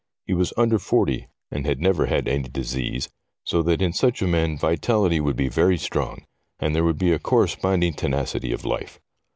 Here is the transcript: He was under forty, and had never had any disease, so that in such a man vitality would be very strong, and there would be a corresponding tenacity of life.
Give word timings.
He 0.25 0.33
was 0.33 0.51
under 0.57 0.79
forty, 0.79 1.27
and 1.51 1.63
had 1.67 1.79
never 1.79 2.07
had 2.07 2.27
any 2.27 2.49
disease, 2.49 3.09
so 3.43 3.61
that 3.61 3.83
in 3.83 3.93
such 3.93 4.19
a 4.19 4.25
man 4.27 4.57
vitality 4.57 5.19
would 5.21 5.35
be 5.35 5.47
very 5.47 5.77
strong, 5.77 6.25
and 6.59 6.73
there 6.75 6.83
would 6.83 6.97
be 6.97 7.11
a 7.11 7.19
corresponding 7.19 7.93
tenacity 7.93 8.51
of 8.51 8.65
life. 8.65 8.99